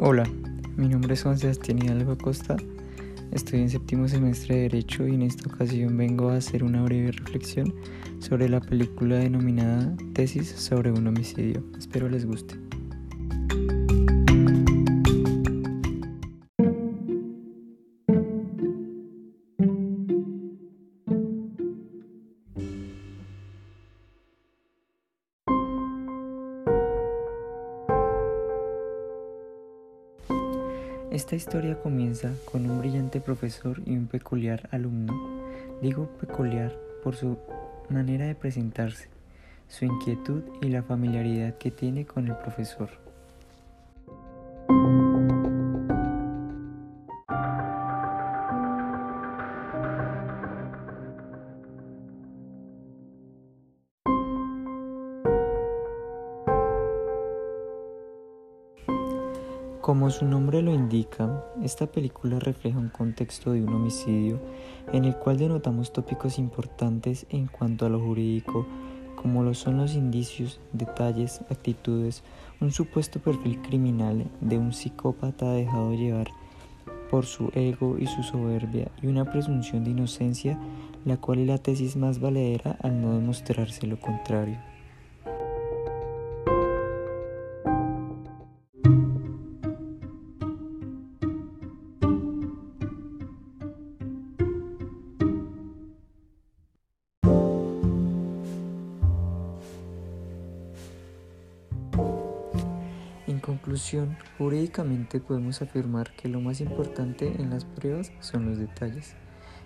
[0.00, 0.30] Hola,
[0.76, 2.56] mi nombre es Juan Sebastián Hidalgo Acosta.
[3.32, 7.10] Estoy en séptimo semestre de Derecho y en esta ocasión vengo a hacer una breve
[7.10, 7.74] reflexión
[8.20, 11.64] sobre la película denominada Tesis sobre un homicidio.
[11.76, 12.67] Espero les guste.
[31.18, 35.12] Esta historia comienza con un brillante profesor y un peculiar alumno.
[35.82, 36.72] Digo peculiar
[37.02, 37.36] por su
[37.88, 39.08] manera de presentarse,
[39.66, 43.07] su inquietud y la familiaridad que tiene con el profesor.
[59.88, 64.38] Como su nombre lo indica, esta película refleja un contexto de un homicidio
[64.92, 68.66] en el cual denotamos tópicos importantes en cuanto a lo jurídico,
[69.16, 72.22] como lo son los indicios, detalles, actitudes,
[72.60, 76.28] un supuesto perfil criminal de un psicópata dejado llevar
[77.10, 80.58] por su ego y su soberbia y una presunción de inocencia,
[81.06, 84.58] la cual es la tesis más valedera al no demostrarse lo contrario.
[103.48, 109.14] Conclusión, jurídicamente podemos afirmar que lo más importante en las pruebas son los detalles.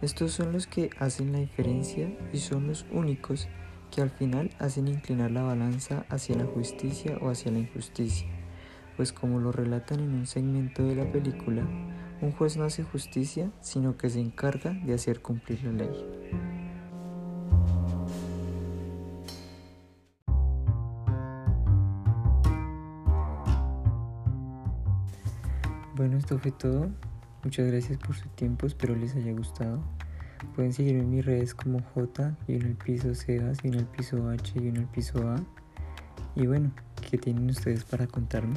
[0.00, 3.48] Estos son los que hacen la diferencia y son los únicos
[3.90, 8.28] que al final hacen inclinar la balanza hacia la justicia o hacia la injusticia.
[8.96, 11.66] Pues como lo relatan en un segmento de la película,
[12.20, 16.53] un juez no hace justicia, sino que se encarga de hacer cumplir la ley.
[25.96, 26.90] Bueno, esto fue todo.
[27.44, 29.80] Muchas gracias por su tiempo, espero les haya gustado.
[30.56, 33.86] Pueden seguirme en mis redes como J y en el piso Sebas y en el
[33.86, 35.36] piso H y en el piso A.
[36.34, 36.72] Y bueno,
[37.08, 38.56] ¿qué tienen ustedes para contarme?